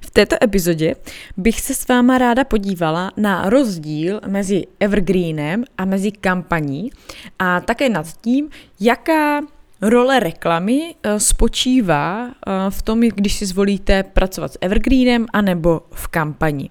V 0.00 0.10
této 0.10 0.36
epizodě 0.44 0.94
bych 1.36 1.60
se 1.60 1.74
s 1.74 1.88
váma 1.88 2.18
ráda 2.18 2.44
podívala 2.44 3.12
na 3.16 3.50
rozdíl 3.50 4.20
mezi 4.26 4.64
evergreenem 4.80 5.64
a 5.78 5.84
mezi 5.84 6.12
kampaní 6.12 6.90
a 7.38 7.60
také 7.60 7.88
nad 7.88 8.06
tím, 8.20 8.48
jaká 8.80 9.40
role 9.82 10.20
reklamy 10.20 10.94
eh, 11.02 11.20
spočívá 11.20 12.28
eh, 12.28 12.50
v 12.70 12.82
tom, 12.82 13.00
když 13.00 13.34
si 13.34 13.46
zvolíte 13.46 14.02
pracovat 14.02 14.52
s 14.52 14.58
evergreenem 14.60 15.26
anebo 15.32 15.80
v 15.90 16.08
kampani. 16.08 16.70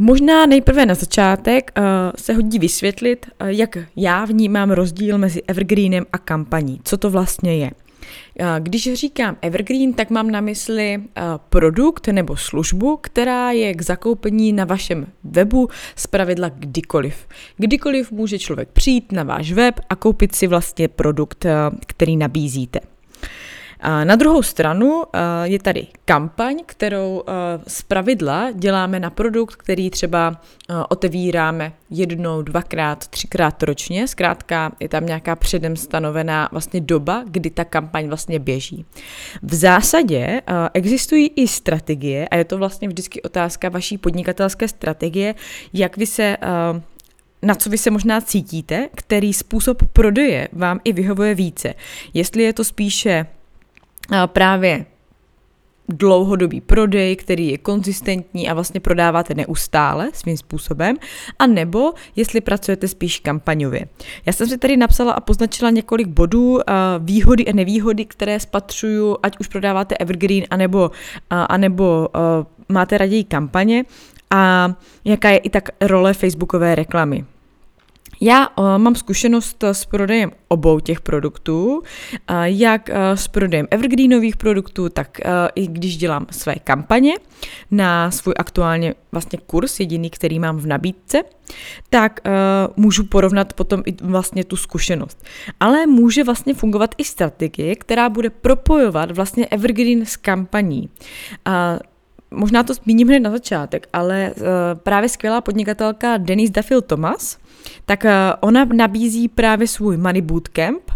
Možná 0.00 0.46
nejprve 0.46 0.86
na 0.86 0.94
začátek 0.94 1.72
uh, 1.78 1.84
se 2.16 2.32
hodí 2.32 2.58
vysvětlit, 2.58 3.26
jak 3.46 3.78
já 3.96 4.24
vnímám 4.24 4.70
rozdíl 4.70 5.18
mezi 5.18 5.42
evergreenem 5.42 6.06
a 6.12 6.18
kampaní. 6.18 6.80
Co 6.84 6.96
to 6.96 7.10
vlastně 7.10 7.56
je? 7.56 7.70
Když 8.58 8.92
říkám 8.94 9.36
evergreen, 9.42 9.92
tak 9.92 10.10
mám 10.10 10.30
na 10.30 10.40
mysli 10.40 11.02
produkt 11.48 12.08
nebo 12.08 12.36
službu, 12.36 12.96
která 12.96 13.50
je 13.50 13.74
k 13.74 13.82
zakoupení 13.82 14.52
na 14.52 14.64
vašem 14.64 15.06
webu 15.24 15.68
z 15.96 16.06
pravidla 16.06 16.48
kdykoliv. 16.48 17.28
Kdykoliv 17.56 18.12
může 18.12 18.38
člověk 18.38 18.68
přijít 18.68 19.12
na 19.12 19.22
váš 19.22 19.52
web 19.52 19.80
a 19.88 19.96
koupit 19.96 20.34
si 20.34 20.46
vlastně 20.46 20.88
produkt, 20.88 21.46
který 21.86 22.16
nabízíte. 22.16 22.80
Na 24.04 24.16
druhou 24.16 24.42
stranu 24.42 25.02
eh, 25.12 25.18
je 25.44 25.58
tady 25.58 25.86
kampaň, 26.04 26.56
kterou 26.66 27.22
eh, 27.26 27.32
z 27.66 27.82
pravidla 27.82 28.50
děláme 28.50 29.00
na 29.00 29.10
produkt, 29.10 29.56
který 29.56 29.90
třeba 29.90 30.40
eh, 30.70 30.74
otevíráme 30.88 31.72
jednou, 31.90 32.42
dvakrát, 32.42 33.06
třikrát 33.06 33.62
ročně. 33.62 34.08
Zkrátka 34.08 34.72
je 34.80 34.88
tam 34.88 35.06
nějaká 35.06 35.36
předem 35.36 35.76
stanovená 35.76 36.48
vlastně 36.52 36.80
doba, 36.80 37.24
kdy 37.26 37.50
ta 37.50 37.64
kampaň 37.64 38.08
vlastně 38.08 38.38
běží. 38.38 38.84
V 39.42 39.54
zásadě 39.54 40.42
existují 40.74 41.30
i 41.36 41.48
strategie, 41.48 42.28
a 42.28 42.36
je 42.36 42.44
to 42.44 42.58
vlastně 42.58 42.88
vždycky 42.88 43.22
otázka 43.22 43.68
vaší 43.68 43.98
podnikatelské 43.98 44.68
strategie, 44.68 45.34
jak 45.72 45.96
vy 45.96 46.06
se 46.06 46.36
na 47.42 47.54
co 47.54 47.70
vy 47.70 47.78
se 47.78 47.90
možná 47.90 48.20
cítíte, 48.20 48.88
který 48.94 49.32
způsob 49.32 49.82
prodeje 49.92 50.48
vám 50.52 50.80
i 50.84 50.92
vyhovuje 50.92 51.34
více. 51.34 51.74
Jestli 52.14 52.42
je 52.42 52.52
to 52.52 52.64
spíše 52.64 53.26
právě 54.26 54.86
dlouhodobý 55.88 56.60
prodej, 56.60 57.16
který 57.16 57.48
je 57.48 57.58
konzistentní 57.58 58.48
a 58.48 58.54
vlastně 58.54 58.80
prodáváte 58.80 59.34
neustále 59.34 60.10
svým 60.12 60.36
způsobem, 60.36 60.96
a 61.38 61.46
nebo 61.46 61.92
jestli 62.16 62.40
pracujete 62.40 62.88
spíš 62.88 63.18
kampaňově. 63.18 63.88
Já 64.26 64.32
jsem 64.32 64.46
si 64.48 64.58
tady 64.58 64.76
napsala 64.76 65.12
a 65.12 65.20
poznačila 65.20 65.70
několik 65.70 66.08
bodů, 66.08 66.58
výhody 66.98 67.46
a 67.46 67.52
nevýhody, 67.52 68.04
které 68.04 68.40
spatřuju, 68.40 69.16
ať 69.22 69.36
už 69.40 69.48
prodáváte 69.48 69.96
Evergreen, 69.96 70.44
anebo, 70.50 70.90
anebo 71.30 72.08
máte 72.68 72.98
raději 72.98 73.24
kampaně 73.24 73.84
a 74.30 74.72
jaká 75.04 75.30
je 75.30 75.38
i 75.38 75.50
tak 75.50 75.68
role 75.80 76.14
facebookové 76.14 76.74
reklamy. 76.74 77.24
Já 78.20 78.48
uh, 78.48 78.78
mám 78.78 78.94
zkušenost 78.94 79.64
s 79.64 79.84
prodejem 79.84 80.30
obou 80.48 80.80
těch 80.80 81.00
produktů, 81.00 81.78
uh, 81.78 81.82
jak 82.42 82.90
s 83.14 83.28
prodejem 83.28 83.66
evergreenových 83.70 84.36
produktů, 84.36 84.88
tak 84.88 85.20
i 85.54 85.66
když 85.66 85.96
dělám 85.96 86.26
své 86.30 86.54
kampaně 86.54 87.14
na 87.70 88.10
svůj 88.10 88.34
aktuálně 88.38 88.94
vlastně 89.12 89.38
kurz, 89.46 89.80
jediný, 89.80 90.10
který 90.10 90.38
mám 90.38 90.56
v 90.56 90.66
nabídce, 90.66 91.22
tak 91.90 92.20
můžu 92.76 93.04
porovnat 93.04 93.52
potom 93.52 93.82
i 93.86 93.94
vlastně 94.02 94.44
tu 94.44 94.56
zkušenost. 94.56 95.24
Ale 95.60 95.86
může 95.86 96.24
vlastně 96.24 96.54
fungovat 96.54 96.94
i 96.98 97.04
strategie, 97.04 97.76
která 97.76 98.08
bude 98.08 98.30
propojovat 98.30 99.10
vlastně 99.10 99.46
evergreen 99.46 100.06
s 100.06 100.16
kampaní. 100.16 100.88
Možná 102.30 102.62
to 102.62 102.74
zmíním 102.74 103.08
hned 103.08 103.20
na 103.20 103.30
začátek, 103.30 103.88
ale 103.92 104.32
uh, 104.36 104.44
právě 104.74 105.08
skvělá 105.08 105.40
podnikatelka 105.40 106.16
Denise 106.16 106.52
Duffield 106.52 106.86
Thomas, 106.86 107.38
tak 107.84 108.04
uh, 108.04 108.10
ona 108.40 108.64
nabízí 108.64 109.28
právě 109.28 109.66
svůj 109.66 109.96
Money 109.96 110.22
Bootcamp, 110.22 110.90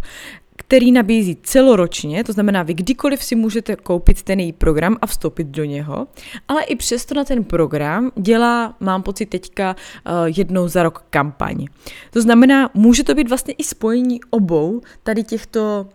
který 0.57 0.93
nabízí 0.93 1.37
celoročně, 1.43 2.25
to 2.25 2.33
znamená, 2.33 2.63
vy 2.63 2.75
kdykoliv 2.75 3.25
si 3.25 3.35
můžete 3.37 3.77
koupit 3.77 4.23
ten 4.23 4.41
její 4.41 4.53
program 4.53 4.97
a 5.03 5.07
vstoupit 5.07 5.47
do 5.47 5.65
něho, 5.65 6.07
ale 6.49 6.63
i 6.63 6.77
přesto 6.77 7.15
na 7.15 7.25
ten 7.25 7.45
program 7.45 8.11
dělá, 8.17 8.77
mám 8.81 9.03
pocit 9.03 9.27
teďka, 9.27 9.77
uh, 10.07 10.13
jednou 10.37 10.69
za 10.69 10.83
rok 10.83 11.05
kampaň. 11.11 11.67
To 12.11 12.23
znamená, 12.23 12.71
může 12.75 13.05
to 13.05 13.15
být 13.15 13.29
vlastně 13.29 13.55
i 13.59 13.65
spojení 13.65 14.21
obou 14.31 14.81
tady 15.03 15.25
těchto 15.25 15.87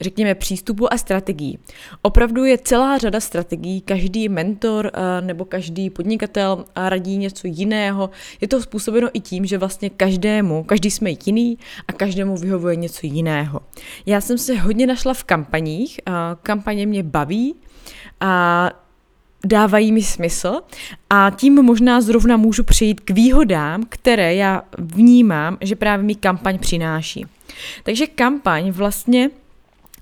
řekněme, 0.00 0.34
přístupu 0.34 0.92
a 0.92 0.98
strategií. 0.98 1.58
Opravdu 2.02 2.44
je 2.44 2.58
celá 2.58 2.98
řada 2.98 3.20
strategií, 3.20 3.80
každý 3.80 4.28
mentor 4.28 4.90
eh, 4.94 5.20
nebo 5.20 5.44
každý 5.44 5.90
podnikatel 5.90 6.64
radí 6.76 7.16
něco 7.16 7.46
jiného. 7.46 8.10
Je 8.40 8.48
to 8.48 8.62
způsobeno 8.62 9.08
i 9.12 9.20
tím, 9.20 9.46
že 9.46 9.58
vlastně 9.58 9.90
každému, 9.90 10.64
každý 10.64 10.90
jsme 10.90 11.10
jiný 11.26 11.58
a 11.88 11.92
každému 11.92 12.36
vyhovuje 12.36 12.76
něco 12.76 13.06
jiného. 13.06 13.60
Já 14.06 14.20
jsem 14.20 14.38
se 14.38 14.58
hodně 14.58 14.86
našla 14.86 15.14
v 15.14 15.24
kampaních, 15.24 16.00
kampaně 16.42 16.86
mě 16.86 17.02
baví 17.02 17.54
a 18.20 18.70
dávají 19.46 19.92
mi 19.92 20.02
smysl 20.02 20.60
a 21.10 21.30
tím 21.36 21.62
možná 21.62 22.00
zrovna 22.00 22.36
můžu 22.36 22.64
přejít 22.64 23.00
k 23.00 23.10
výhodám, 23.10 23.82
které 23.88 24.34
já 24.34 24.62
vnímám, 24.78 25.58
že 25.60 25.76
právě 25.76 26.06
mi 26.06 26.14
kampaň 26.14 26.58
přináší. 26.58 27.26
Takže 27.82 28.06
kampaň 28.06 28.70
vlastně 28.70 29.30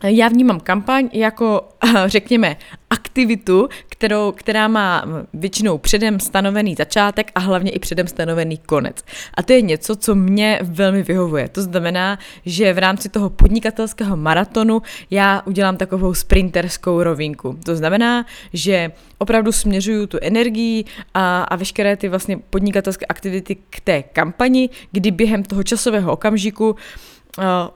já 0.04 0.28
vnímám 0.28 0.60
kampaň 0.60 1.08
jako, 1.12 1.68
řekněme, 2.06 2.56
aktivitu, 2.90 3.68
kterou, 3.88 4.32
která 4.32 4.68
má 4.68 5.04
většinou 5.34 5.78
předem 5.78 6.20
stanovený 6.20 6.74
začátek 6.74 7.30
a 7.34 7.40
hlavně 7.40 7.70
i 7.70 7.78
předem 7.78 8.06
stanovený 8.06 8.58
konec. 8.58 9.04
A 9.34 9.42
to 9.42 9.52
je 9.52 9.62
něco, 9.62 9.96
co 9.96 10.14
mě 10.14 10.58
velmi 10.62 11.02
vyhovuje. 11.02 11.48
To 11.48 11.62
znamená, 11.62 12.18
že 12.46 12.72
v 12.72 12.78
rámci 12.78 13.08
toho 13.08 13.30
podnikatelského 13.30 14.16
maratonu 14.16 14.82
já 15.10 15.42
udělám 15.46 15.76
takovou 15.76 16.14
sprinterskou 16.14 17.02
rovinku. 17.02 17.58
To 17.64 17.76
znamená, 17.76 18.26
že 18.52 18.92
opravdu 19.18 19.52
směřuju 19.52 20.06
tu 20.06 20.18
energii 20.22 20.84
a, 21.14 21.42
a 21.42 21.56
veškeré 21.56 21.96
ty 21.96 22.08
vlastně 22.08 22.36
podnikatelské 22.50 23.06
aktivity 23.06 23.54
k 23.70 23.80
té 23.80 24.02
kampani, 24.02 24.70
kdy 24.92 25.10
během 25.10 25.42
toho 25.42 25.62
časového 25.62 26.12
okamžiku 26.12 26.70
uh, 26.70 26.76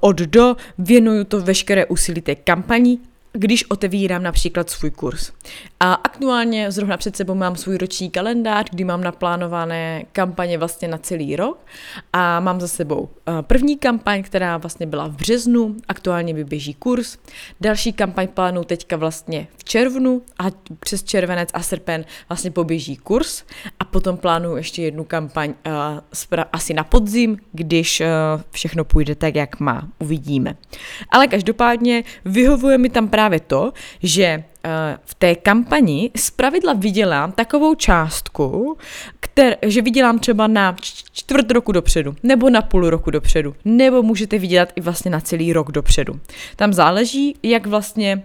od 0.01 0.17
do. 0.17 0.57
Věnuju 0.79 1.25
to 1.25 1.41
veškeré 1.41 1.87
úsilí 1.87 2.21
té 2.21 2.35
kampani 2.35 2.99
když 3.39 3.71
otevírám 3.71 4.23
například 4.23 4.71
svůj 4.71 4.91
kurz. 4.91 5.33
A 5.81 5.93
aktuálně 5.93 6.73
zrovna 6.73 6.97
před 6.97 7.17
sebou 7.17 7.35
mám 7.35 7.57
svůj 7.57 7.79
roční 7.79 8.11
kalendář, 8.11 8.67
kdy 8.71 8.85
mám 8.85 9.05
naplánované 9.05 10.05
kampaně 10.13 10.59
vlastně 10.59 10.89
na 10.89 10.99
celý 10.99 11.37
rok 11.37 11.67
a 12.13 12.41
mám 12.41 12.61
za 12.61 12.69
sebou 12.69 13.09
eh, 13.09 13.43
první 13.43 13.79
kampaň, 13.79 14.23
která 14.23 14.57
vlastně 14.57 14.87
byla 14.87 15.07
v 15.07 15.17
březnu, 15.17 15.77
aktuálně 15.89 16.35
vyběží 16.35 16.75
kurz, 16.75 17.19
další 17.61 17.93
kampaň 17.93 18.29
plánu 18.29 18.65
teďka 18.65 18.97
vlastně 18.97 19.49
v 19.57 19.65
červnu 19.65 20.23
a 20.39 20.45
přes 20.81 21.03
červenec 21.03 21.49
a 21.53 21.63
srpen 21.63 22.05
vlastně 22.29 22.51
poběží 22.51 22.97
kurz 22.97 23.45
a 23.81 23.85
potom 23.85 24.17
plánuju 24.17 24.57
ještě 24.57 24.83
jednu 24.83 25.05
kampaň 25.05 25.55
uh, 26.31 26.43
asi 26.53 26.75
na 26.75 26.85
podzim, 26.85 27.37
když 27.53 28.01
uh, 28.01 28.07
všechno 28.51 28.85
půjde 28.85 29.15
tak, 29.15 29.35
jak 29.35 29.61
má, 29.61 29.89
uvidíme. 29.99 30.55
Ale 31.11 31.27
každopádně 31.27 32.05
vyhovuje 32.25 32.79
mi 32.79 32.91
tam 32.91 33.09
právě 33.09 33.28
právě 33.29 33.41
to, 33.41 33.73
že 34.03 34.25
eh, 34.25 34.99
v 35.05 35.15
té 35.15 35.35
kampani 35.35 36.11
zpravidla 36.17 36.73
vydělám 36.73 37.33
takovou 37.33 37.75
částku, 37.75 38.77
kter, 39.21 39.57
že 39.63 39.83
vydělám 39.83 40.19
třeba 40.19 40.47
na 40.47 40.77
čtvrt 41.13 41.51
roku 41.51 41.73
dopředu, 41.73 42.17
nebo 42.23 42.51
na 42.51 42.63
půl 42.63 42.91
roku 42.91 43.11
dopředu, 43.11 43.55
nebo 43.65 44.03
můžete 44.03 44.39
vydělat 44.39 44.73
i 44.77 44.81
vlastně 44.81 45.11
na 45.11 45.21
celý 45.21 45.53
rok 45.53 45.73
dopředu. 45.73 46.21
Tam 46.57 46.73
záleží, 46.73 47.37
jak 47.43 47.67
vlastně 47.67 48.23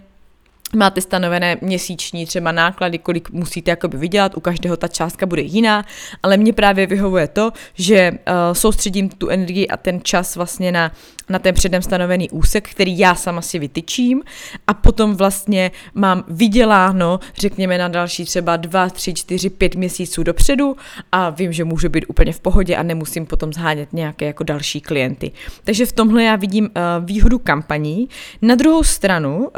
máte 0.76 1.02
stanovené 1.02 1.58
měsíční 1.62 2.26
třeba 2.26 2.52
náklady, 2.52 2.98
kolik 2.98 3.30
musíte 3.30 3.72
jakoby 3.72 3.98
vydělat, 3.98 4.38
u 4.38 4.40
každého 4.40 4.78
ta 4.78 4.88
částka 4.88 5.26
bude 5.26 5.42
jiná, 5.42 5.86
ale 6.24 6.38
mně 6.38 6.54
právě 6.54 6.88
vyhovuje 6.88 7.28
to, 7.28 7.52
že 7.74 8.12
uh, 8.12 8.54
soustředím 8.54 9.10
tu 9.10 9.30
energii 9.30 9.68
a 9.68 9.78
ten 9.78 10.00
čas 10.04 10.36
vlastně 10.36 10.72
na 10.72 10.92
na 11.30 11.40
ten 11.40 11.56
předem 11.56 11.82
stanovený 11.82 12.30
úsek, 12.30 12.70
který 12.70 13.00
já 13.00 13.16
sama 13.16 13.42
si 13.42 13.60
vytyčím 13.60 14.24
a 14.68 14.74
potom 14.74 15.16
vlastně 15.16 15.72
mám 15.94 16.24
vyděláno, 16.28 17.20
řekněme 17.38 17.78
na 17.78 17.88
další 17.88 18.26
třeba 18.26 18.58
2, 18.58 18.90
3, 18.90 19.14
4, 19.14 19.50
5 19.50 19.76
měsíců 19.76 20.24
dopředu 20.24 20.76
a 21.12 21.30
vím, 21.30 21.54
že 21.54 21.64
můžu 21.64 21.90
být 21.90 22.06
úplně 22.08 22.34
v 22.34 22.40
pohodě 22.40 22.76
a 22.76 22.84
nemusím 22.84 23.26
potom 23.26 23.54
zhánět 23.54 23.94
nějaké 23.94 24.26
jako 24.26 24.44
další 24.44 24.82
klienty. 24.82 25.32
Takže 25.64 25.86
v 25.86 25.92
tomhle 25.92 26.24
já 26.24 26.36
vidím 26.36 26.66
uh, 26.66 27.06
výhodu 27.06 27.40
kampaní. 27.40 28.10
Na 28.42 28.56
druhou 28.56 28.84
stranu 28.84 29.38
uh, 29.38 29.50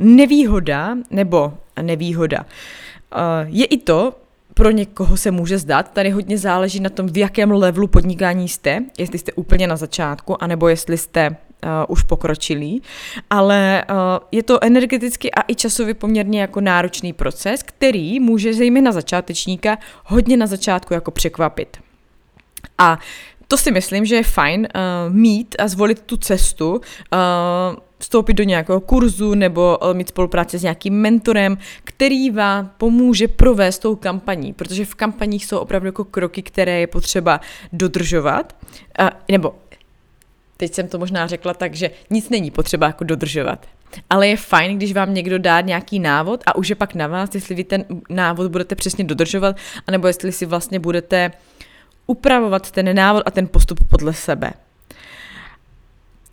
nevýhoda 0.00 0.96
nebo 1.10 1.54
nevýhoda 1.82 2.38
uh, 2.40 3.20
je 3.46 3.64
i 3.64 3.76
to, 3.76 4.14
pro 4.56 4.70
někoho 4.70 5.16
se 5.16 5.30
může 5.30 5.58
zdát. 5.58 5.92
Tady 5.92 6.10
hodně 6.10 6.38
záleží 6.38 6.80
na 6.80 6.90
tom, 6.90 7.06
v 7.06 7.16
jakém 7.16 7.50
levelu 7.50 7.86
podnikání 7.86 8.48
jste, 8.48 8.80
jestli 8.98 9.18
jste 9.18 9.32
úplně 9.32 9.66
na 9.66 9.76
začátku, 9.76 10.42
anebo 10.42 10.68
jestli 10.68 10.98
jste 10.98 11.36
už 11.88 12.02
pokročilý, 12.02 12.82
ale 13.30 13.84
uh, 13.90 13.96
je 14.32 14.42
to 14.42 14.64
energeticky 14.64 15.30
a 15.32 15.42
i 15.48 15.54
časově 15.54 15.94
poměrně 15.94 16.40
jako 16.40 16.60
náročný 16.60 17.12
proces, 17.12 17.62
který 17.62 18.20
může 18.20 18.54
zejména 18.54 18.92
začátečníka 18.92 19.78
hodně 20.04 20.36
na 20.36 20.46
začátku 20.46 20.94
jako 20.94 21.10
překvapit. 21.10 21.76
A 22.78 22.98
to 23.48 23.56
si 23.56 23.70
myslím, 23.70 24.04
že 24.04 24.14
je 24.14 24.22
fajn 24.22 24.68
uh, 24.74 25.14
mít 25.14 25.54
a 25.58 25.68
zvolit 25.68 26.00
tu 26.00 26.16
cestu, 26.16 26.70
uh, 26.70 26.80
vstoupit 27.98 28.34
do 28.34 28.44
nějakého 28.44 28.80
kurzu 28.80 29.34
nebo 29.34 29.78
uh, 29.82 29.94
mít 29.94 30.08
spolupráci 30.08 30.58
s 30.58 30.62
nějakým 30.62 30.94
mentorem, 30.94 31.58
který 31.84 32.30
vám 32.30 32.70
pomůže 32.78 33.28
provést 33.28 33.78
tou 33.78 33.96
kampaní, 33.96 34.52
protože 34.52 34.84
v 34.84 34.94
kampaních 34.94 35.46
jsou 35.46 35.58
opravdu 35.58 35.88
jako 35.88 36.04
kroky, 36.04 36.42
které 36.42 36.80
je 36.80 36.86
potřeba 36.86 37.40
dodržovat, 37.72 38.56
uh, 39.00 39.08
nebo 39.28 39.54
teď 40.56 40.74
jsem 40.74 40.88
to 40.88 40.98
možná 40.98 41.26
řekla 41.26 41.54
tak, 41.54 41.74
že 41.74 41.90
nic 42.10 42.28
není 42.28 42.50
potřeba 42.50 42.86
jako 42.86 43.04
dodržovat. 43.04 43.66
Ale 44.10 44.28
je 44.28 44.36
fajn, 44.36 44.76
když 44.76 44.92
vám 44.92 45.14
někdo 45.14 45.38
dá 45.38 45.60
nějaký 45.60 45.98
návod 45.98 46.42
a 46.46 46.56
už 46.56 46.68
je 46.68 46.74
pak 46.74 46.94
na 46.94 47.06
vás, 47.06 47.34
jestli 47.34 47.54
vy 47.54 47.64
ten 47.64 47.84
návod 48.10 48.50
budete 48.50 48.74
přesně 48.74 49.04
dodržovat, 49.04 49.56
anebo 49.86 50.06
jestli 50.06 50.32
si 50.32 50.46
vlastně 50.46 50.78
budete 50.78 51.30
upravovat 52.06 52.70
ten 52.70 52.96
návod 52.96 53.22
a 53.26 53.30
ten 53.30 53.48
postup 53.48 53.78
podle 53.88 54.12
sebe. 54.12 54.52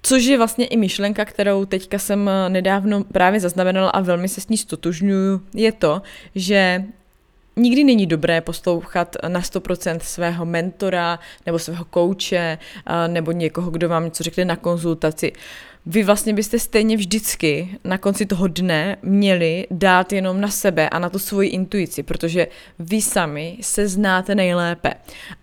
Což 0.01 0.23
je 0.23 0.37
vlastně 0.37 0.65
i 0.65 0.77
myšlenka, 0.77 1.25
kterou 1.25 1.65
teďka 1.65 1.99
jsem 1.99 2.29
nedávno 2.47 3.03
právě 3.03 3.39
zaznamenala 3.39 3.89
a 3.89 4.01
velmi 4.01 4.27
se 4.27 4.41
s 4.41 4.47
ní 4.47 4.57
stotožňuju, 4.57 5.41
je 5.53 5.71
to, 5.71 6.01
že 6.35 6.83
nikdy 7.55 7.83
není 7.83 8.05
dobré 8.07 8.41
poslouchat 8.41 9.15
na 9.27 9.41
100% 9.41 9.99
svého 9.99 10.45
mentora 10.45 11.19
nebo 11.45 11.59
svého 11.59 11.85
kouče 11.85 12.57
nebo 13.07 13.31
někoho, 13.31 13.71
kdo 13.71 13.89
vám 13.89 14.05
něco 14.05 14.23
řekne 14.23 14.45
na 14.45 14.55
konzultaci. 14.55 15.31
Vy 15.85 16.03
vlastně 16.03 16.33
byste 16.33 16.59
stejně 16.59 16.97
vždycky 16.97 17.77
na 17.83 17.97
konci 17.97 18.25
toho 18.25 18.47
dne 18.47 18.97
měli 19.01 19.67
dát 19.71 20.13
jenom 20.13 20.41
na 20.41 20.47
sebe 20.47 20.89
a 20.89 20.99
na 20.99 21.09
tu 21.09 21.19
svoji 21.19 21.49
intuici, 21.49 22.03
protože 22.03 22.47
vy 22.79 23.01
sami 23.01 23.57
se 23.61 23.87
znáte 23.87 24.35
nejlépe. 24.35 24.93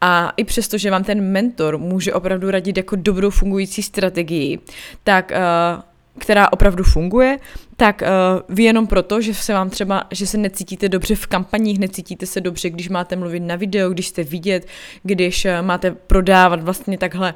A 0.00 0.32
i 0.36 0.44
přesto, 0.44 0.78
že 0.78 0.90
vám 0.90 1.04
ten 1.04 1.20
mentor 1.20 1.78
může 1.78 2.14
opravdu 2.14 2.50
radit 2.50 2.76
jako 2.76 2.96
dobrou 2.96 3.30
fungující 3.30 3.82
strategii, 3.82 4.58
tak 5.04 5.32
uh, 5.32 5.89
která 6.18 6.52
opravdu 6.52 6.84
funguje, 6.84 7.38
tak 7.76 8.02
uh, 8.02 8.56
vy 8.56 8.62
jenom 8.62 8.86
proto, 8.86 9.20
že 9.20 9.34
se 9.34 9.52
vám 9.52 9.70
třeba, 9.70 10.04
že 10.10 10.26
se 10.26 10.38
necítíte 10.38 10.88
dobře 10.88 11.14
v 11.14 11.26
kampaních, 11.26 11.78
necítíte 11.78 12.26
se 12.26 12.40
dobře, 12.40 12.70
když 12.70 12.88
máte 12.88 13.16
mluvit 13.16 13.40
na 13.40 13.56
video, 13.56 13.90
když 13.90 14.08
jste 14.08 14.24
vidět, 14.24 14.66
když 15.02 15.44
uh, 15.44 15.66
máte 15.66 15.90
prodávat 15.90 16.62
vlastně 16.62 16.98
takhle 16.98 17.34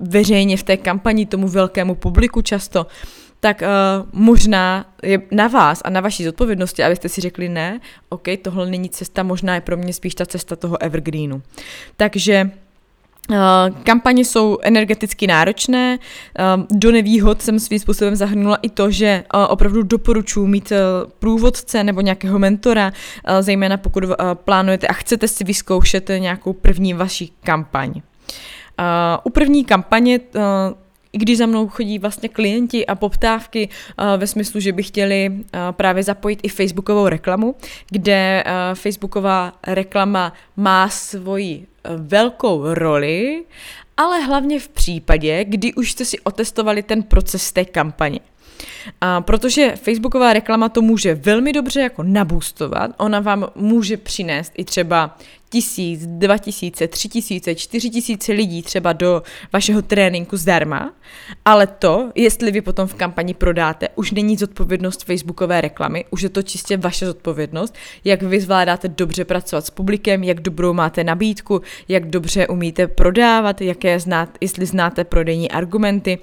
veřejně 0.00 0.56
v 0.56 0.62
té 0.62 0.76
kampani 0.76 1.26
tomu 1.26 1.48
velkému 1.48 1.94
publiku 1.94 2.42
často, 2.42 2.86
tak 3.40 3.62
uh, 3.62 4.08
možná 4.12 4.86
je 5.02 5.22
na 5.30 5.48
vás 5.48 5.80
a 5.84 5.90
na 5.90 6.00
vaší 6.00 6.24
zodpovědnosti, 6.24 6.84
abyste 6.84 7.08
si 7.08 7.20
řekli 7.20 7.48
ne, 7.48 7.80
OK, 8.08 8.28
tohle 8.42 8.70
není 8.70 8.88
cesta, 8.88 9.22
možná 9.22 9.54
je 9.54 9.60
pro 9.60 9.76
mě 9.76 9.92
spíš 9.92 10.14
ta 10.14 10.26
cesta 10.26 10.56
toho 10.56 10.82
evergreenu. 10.82 11.42
Takže 11.96 12.50
kampaně 13.82 14.24
jsou 14.24 14.58
energeticky 14.62 15.26
náročné. 15.26 15.98
Uh, 15.98 16.66
do 16.78 16.92
nevýhod 16.92 17.42
jsem 17.42 17.58
svým 17.58 17.78
způsobem 17.78 18.16
zahrnula 18.16 18.58
i 18.62 18.68
to, 18.70 18.90
že 18.90 19.24
uh, 19.34 19.46
opravdu 19.48 19.82
doporučuji 19.82 20.46
mít 20.46 20.72
průvodce 21.18 21.84
nebo 21.84 22.00
nějakého 22.00 22.38
mentora, 22.38 22.92
zejména 23.40 23.76
pokud 23.76 24.04
plánujete 24.34 24.86
a 24.86 24.92
chcete 24.92 25.28
si 25.28 25.44
vyzkoušet 25.44 26.10
nějakou 26.18 26.52
první 26.52 26.94
vaší 26.94 27.32
kampaň. 27.44 28.02
U 29.24 29.30
první 29.30 29.64
kampaně 29.64 30.20
i 31.12 31.18
když 31.18 31.38
za 31.38 31.46
mnou 31.46 31.68
chodí 31.68 31.98
vlastně 31.98 32.28
klienti 32.28 32.86
a 32.86 32.94
poptávky 32.94 33.68
ve 34.16 34.26
smyslu, 34.26 34.60
že 34.60 34.72
by 34.72 34.82
chtěli 34.82 35.32
právě 35.70 36.02
zapojit 36.02 36.40
i 36.42 36.48
facebookovou 36.48 37.08
reklamu, 37.08 37.54
kde 37.90 38.44
facebooková 38.74 39.52
reklama 39.66 40.32
má 40.56 40.88
svoji 40.88 41.66
velkou 41.96 42.74
roli, 42.74 43.44
ale 43.96 44.20
hlavně 44.20 44.60
v 44.60 44.68
případě, 44.68 45.44
kdy 45.44 45.74
už 45.74 45.92
jste 45.92 46.04
si 46.04 46.20
otestovali 46.20 46.82
ten 46.82 47.02
proces 47.02 47.52
té 47.52 47.64
kampaně. 47.64 48.20
A 49.00 49.20
protože 49.20 49.72
Facebooková 49.76 50.32
reklama 50.32 50.68
to 50.68 50.82
může 50.82 51.14
velmi 51.14 51.52
dobře 51.52 51.80
jako 51.80 52.02
nabůstovat, 52.02 52.90
ona 52.98 53.20
vám 53.20 53.46
může 53.54 53.96
přinést 53.96 54.52
i 54.56 54.64
třeba 54.64 55.16
tisíc, 55.50 56.06
dva 56.06 56.38
tisíce, 56.38 56.88
tři 56.88 57.08
tisíce, 57.08 57.54
čtyři 57.54 57.90
tisíce 57.90 58.32
lidí 58.32 58.62
třeba 58.62 58.92
do 58.92 59.22
vašeho 59.52 59.82
tréninku 59.82 60.36
zdarma, 60.36 60.92
ale 61.44 61.66
to, 61.66 62.10
jestli 62.14 62.50
vy 62.50 62.60
potom 62.60 62.88
v 62.88 62.94
kampani 62.94 63.34
prodáte, 63.34 63.88
už 63.94 64.10
není 64.10 64.36
zodpovědnost 64.36 65.04
facebookové 65.04 65.60
reklamy, 65.60 66.04
už 66.10 66.22
je 66.22 66.28
to 66.28 66.42
čistě 66.42 66.76
vaše 66.76 67.06
zodpovědnost, 67.06 67.74
jak 68.04 68.22
vy 68.22 68.40
zvládáte 68.40 68.88
dobře 68.88 69.24
pracovat 69.24 69.66
s 69.66 69.70
publikem, 69.70 70.24
jak 70.24 70.40
dobrou 70.40 70.72
máte 70.72 71.04
nabídku, 71.04 71.60
jak 71.88 72.10
dobře 72.10 72.46
umíte 72.46 72.86
prodávat, 72.86 73.60
jaké 73.60 74.00
znát, 74.00 74.28
jestli 74.40 74.66
znáte 74.66 75.04
prodejní 75.04 75.50
argumenty, 75.50 76.18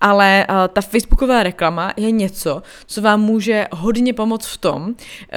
ale 0.00 0.46
uh, 0.50 0.56
ta 0.72 0.80
facebooková 0.80 1.42
reklama 1.42 1.92
je 1.96 2.10
něco, 2.10 2.62
co 2.86 3.02
vám 3.02 3.20
může 3.20 3.66
hodně 3.72 4.12
pomoct 4.12 4.46
v 4.46 4.58
tom, 4.58 4.94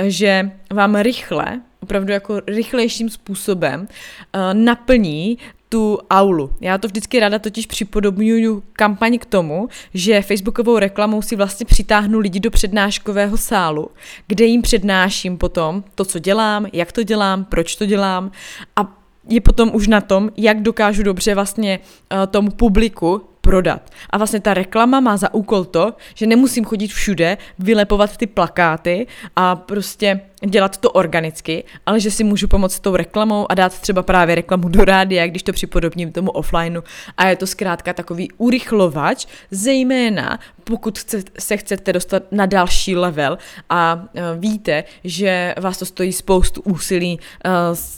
že 0.07 0.51
vám 0.74 0.95
rychle 0.95 1.62
opravdu 1.80 2.12
jako 2.13 2.42
rychlejším 2.48 3.09
způsobem 3.09 3.81
uh, 3.81 4.42
naplní 4.54 5.38
tu 5.69 6.00
aulu. 6.09 6.50
Já 6.62 6.77
to 6.77 6.88
vždycky 6.88 7.19
ráda 7.19 7.39
totiž 7.39 7.65
připodobňuju 7.65 8.63
kampaň 8.74 9.18
k 9.18 9.25
tomu, 9.25 9.69
že 9.94 10.21
facebookovou 10.21 10.80
reklamou 10.80 11.21
si 11.21 11.36
vlastně 11.36 11.65
přitáhnu 11.65 12.19
lidi 12.19 12.39
do 12.39 12.51
přednáškového 12.51 13.38
sálu, 13.38 13.89
kde 14.27 14.45
jim 14.45 14.62
přednáším 14.62 15.38
potom 15.38 15.83
to, 15.95 16.06
co 16.06 16.19
dělám, 16.19 16.68
jak 16.74 16.92
to 16.92 17.04
dělám, 17.04 17.45
proč 17.45 17.75
to 17.75 17.86
dělám 17.86 18.31
a 18.75 18.98
je 19.30 19.42
potom 19.42 19.71
už 19.74 19.88
na 19.88 20.01
tom, 20.01 20.30
jak 20.38 20.62
dokážu 20.62 21.04
dobře 21.04 21.36
vlastně 21.36 21.80
uh, 21.80 22.25
tomu 22.27 22.51
publiku 22.51 23.21
prodat. 23.47 23.91
A 24.09 24.17
vlastně 24.17 24.39
ta 24.39 24.53
reklama 24.53 24.99
má 24.99 25.17
za 25.17 25.33
úkol 25.33 25.65
to, 25.65 25.94
že 26.15 26.27
nemusím 26.27 26.65
chodit 26.65 26.88
všude, 26.88 27.38
vylepovat 27.59 28.17
ty 28.17 28.27
plakáty 28.27 29.07
a 29.35 29.55
prostě 29.55 30.21
dělat 30.45 30.77
to 30.77 30.92
organicky, 30.92 31.63
ale 31.85 31.99
že 31.99 32.11
si 32.11 32.23
můžu 32.23 32.47
pomoct 32.47 32.73
s 32.73 32.80
tou 32.80 32.95
reklamou 32.95 33.51
a 33.51 33.56
dát 33.56 33.80
třeba 33.80 34.04
právě 34.04 34.35
reklamu 34.35 34.69
do 34.69 34.85
rádia, 34.85 35.27
když 35.27 35.44
to 35.44 35.54
připodobním 35.54 36.11
tomu 36.11 36.31
offlineu. 36.31 36.81
A 37.18 37.27
je 37.27 37.35
to 37.35 37.47
zkrátka 37.47 37.94
takový 37.94 38.31
urychlovač, 38.37 39.25
zejména 39.51 40.39
pokud 40.63 40.99
se 41.39 41.57
chcete 41.57 41.94
dostat 41.94 42.23
na 42.31 42.45
další 42.45 42.95
level 42.95 43.37
a 43.69 44.06
e, 44.16 44.21
víte, 44.39 44.83
že 45.04 45.56
vás 45.61 45.77
to 45.77 45.85
stojí 45.85 46.13
spoustu 46.13 46.61
úsilí 46.61 47.19
e, 47.19 47.49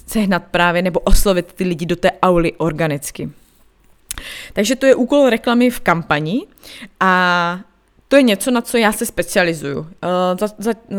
sehnat 0.08 0.44
právě 0.52 0.82
nebo 0.82 1.00
oslovit 1.00 1.54
ty 1.54 1.64
lidi 1.64 1.86
do 1.86 1.96
té 1.96 2.12
auly 2.22 2.54
organicky. 2.58 3.30
Takže 4.54 4.76
to 4.76 4.86
je 4.86 4.96
úkol 4.96 5.30
reklamy 5.30 5.70
v 5.70 5.80
kampani 5.80 6.38
a 7.00 7.14
to 8.12 8.16
je 8.16 8.24
něco, 8.24 8.52
na 8.52 8.62
co 8.62 8.78
já 8.78 8.92
se 8.92 9.06
specializuju. 9.06 9.80
Uh, 9.80 9.88
za, 10.40 10.48
za, 10.58 10.72
uh, 10.88 10.98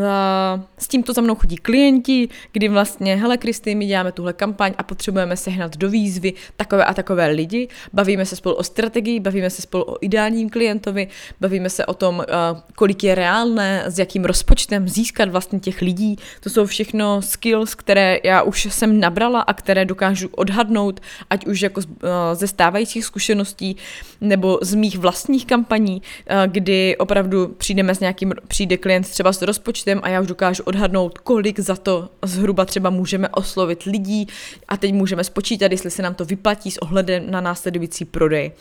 s 0.77 0.87
tímto 0.87 1.13
za 1.13 1.21
mnou 1.21 1.35
chodí 1.35 1.57
klienti, 1.57 2.29
kdy 2.51 2.69
vlastně, 2.69 3.15
hele 3.15 3.37
Kristý, 3.37 3.75
my 3.75 3.85
děláme 3.85 4.11
tuhle 4.11 4.33
kampaň 4.33 4.73
a 4.77 4.83
potřebujeme 4.83 5.37
sehnat 5.37 5.77
do 5.77 5.89
výzvy 5.89 6.33
takové 6.55 6.85
a 6.85 6.93
takové 6.93 7.27
lidi. 7.27 7.67
Bavíme 7.93 8.25
se 8.25 8.35
spolu 8.35 8.55
o 8.55 8.63
strategii, 8.63 9.19
bavíme 9.19 9.49
se 9.49 9.61
spolu 9.61 9.83
o 9.83 9.97
ideálním 10.01 10.49
klientovi, 10.49 11.07
bavíme 11.41 11.69
se 11.69 11.85
o 11.85 11.93
tom, 11.93 12.17
uh, 12.17 12.59
kolik 12.75 13.03
je 13.03 13.15
reálné, 13.15 13.83
s 13.87 13.99
jakým 13.99 14.25
rozpočtem 14.25 14.89
získat 14.89 15.29
vlastně 15.29 15.59
těch 15.59 15.81
lidí. 15.81 16.15
To 16.39 16.49
jsou 16.49 16.65
všechno 16.65 17.21
skills, 17.21 17.75
které 17.75 18.19
já 18.23 18.41
už 18.41 18.67
jsem 18.71 18.99
nabrala 18.99 19.41
a 19.41 19.53
které 19.53 19.85
dokážu 19.85 20.29
odhadnout, 20.31 20.99
ať 21.29 21.45
už 21.45 21.61
jako 21.61 21.81
uh, 21.81 22.09
ze 22.33 22.47
stávajících 22.47 23.05
zkušeností 23.05 23.75
nebo 24.21 24.59
z 24.61 24.75
mých 24.75 24.97
vlastních 24.97 25.45
kampaní, 25.45 26.01
uh, 26.01 26.37
kdy 26.51 26.95
opravdu 27.01 27.47
přijdeme 27.47 27.95
s 27.95 27.99
nějakým, 27.99 28.33
přijde 28.47 28.77
klient 28.77 29.09
třeba 29.09 29.33
s 29.33 29.41
rozpočtem 29.41 29.99
a 30.03 30.09
já 30.09 30.21
už 30.21 30.27
dokážu 30.27 30.63
odhadnout, 30.63 31.17
kolik 31.17 31.59
za 31.59 31.75
to 31.75 32.09
zhruba 32.25 32.65
třeba 32.65 32.89
můžeme 32.89 33.29
oslovit 33.29 33.83
lidí 33.83 34.27
a 34.67 34.77
teď 34.77 34.93
můžeme 34.93 35.23
spočítat, 35.23 35.71
jestli 35.71 35.91
se 35.91 36.01
nám 36.01 36.15
to 36.15 36.25
vyplatí 36.25 36.71
s 36.71 36.77
ohledem 36.77 37.31
na 37.31 37.41
následující 37.41 38.05
prodej. 38.05 38.51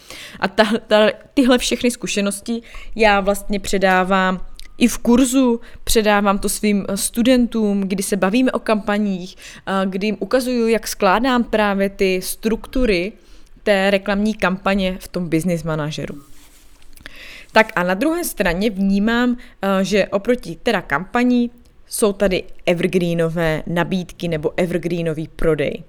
A 0.41 0.49
ta, 0.49 0.65
ta, 0.87 1.11
tyhle 1.35 1.59
všechny 1.59 1.91
zkušenosti 1.91 2.63
já 2.97 3.21
vlastně 3.21 3.61
předávám 3.61 4.41
i 4.79 4.89
v 4.89 4.99
kurzu 4.99 5.61
předávám 5.85 6.39
to 6.39 6.49
svým 6.49 6.87
studentům, 6.95 7.81
kdy 7.81 8.03
se 8.03 8.17
bavíme 8.17 8.53
o 8.53 8.59
kampaních, 8.59 9.37
kdy 9.85 10.07
jim 10.07 10.17
ukazuju, 10.21 10.69
jak 10.69 10.89
skládám 10.89 11.45
právě 11.45 11.89
ty 11.89 12.23
struktury 12.23 13.13
té 13.63 13.91
reklamní 13.91 14.35
kampaně 14.35 14.99
v 15.01 15.09
tom 15.09 15.29
business 15.29 15.63
manažeru. 15.63 16.30
Tak 17.53 17.73
a 17.77 17.83
na 17.83 17.95
druhé 17.95 18.25
straně 18.25 18.71
vnímám, 18.71 19.37
eh, 19.63 19.85
že 19.85 20.07
oproti 20.07 20.59
teda 20.63 20.83
kampaní 20.83 21.51
jsou 21.87 22.13
tady 22.13 22.45
evergreenové 22.67 23.63
nabídky 23.67 24.29
nebo 24.29 24.53
evergreenový 24.57 25.29
prodej. 25.29 25.83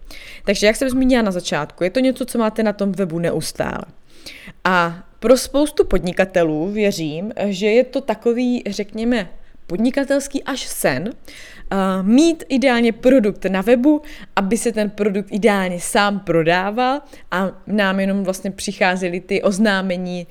Takže 0.45 0.67
jak 0.67 0.75
jsem 0.75 0.89
zmínila 0.89 1.21
na 1.21 1.31
začátku, 1.31 1.83
je 1.83 1.89
to 1.89 1.99
něco, 1.99 2.25
co 2.25 2.37
máte 2.37 2.63
na 2.63 2.73
tom 2.73 2.91
webu 2.91 3.19
neustále. 3.19 3.85
A 4.63 5.03
pro 5.19 5.37
spoustu 5.37 5.85
podnikatelů 5.85 6.71
věřím, 6.71 7.31
že 7.45 7.67
je 7.67 7.83
to 7.83 8.01
takový, 8.01 8.63
řekněme, 8.69 9.29
podnikatelský 9.67 10.43
až 10.43 10.67
sen, 10.67 11.09
mít 12.01 12.43
ideálně 12.49 12.91
produkt 12.91 13.45
na 13.45 13.61
webu, 13.61 14.01
aby 14.35 14.57
se 14.57 14.71
ten 14.71 14.89
produkt 14.89 15.27
ideálně 15.31 15.79
sám 15.79 16.19
prodával 16.19 17.01
a 17.31 17.51
nám 17.67 17.99
jenom 17.99 18.23
vlastně 18.23 18.51
přicházely 18.51 19.19
ty 19.19 19.41
oznámení 19.41 20.27